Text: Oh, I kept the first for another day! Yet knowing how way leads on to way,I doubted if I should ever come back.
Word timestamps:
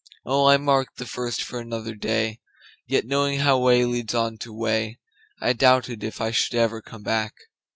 Oh, 0.25 0.45
I 0.47 0.57
kept 0.57 0.97
the 0.97 1.05
first 1.05 1.43
for 1.43 1.59
another 1.59 1.93
day! 1.93 2.39
Yet 2.87 3.05
knowing 3.05 3.41
how 3.41 3.59
way 3.59 3.85
leads 3.85 4.15
on 4.15 4.39
to 4.39 4.51
way,I 4.51 5.53
doubted 5.53 6.03
if 6.03 6.19
I 6.19 6.31
should 6.31 6.55
ever 6.55 6.81
come 6.81 7.03
back. 7.03 7.35